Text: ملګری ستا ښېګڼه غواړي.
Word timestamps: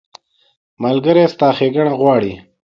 ملګری 0.83 1.23
ستا 1.33 1.47
ښېګڼه 1.57 1.93
غواړي. 1.99 2.33